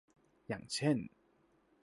[0.47, 0.97] อย่างเช่น